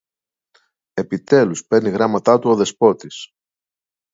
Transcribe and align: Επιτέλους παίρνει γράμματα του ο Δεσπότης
Επιτέλους 0.93 1.65
παίρνει 1.65 1.89
γράμματα 1.89 2.39
του 2.39 2.49
ο 2.49 2.55
Δεσπότης 2.55 3.29